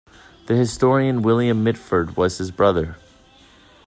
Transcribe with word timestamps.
The 0.47 0.55
historian 0.55 1.21
William 1.21 1.63
Mitford 1.63 2.17
was 2.17 2.39
his 2.39 2.49
brother. 2.49 2.95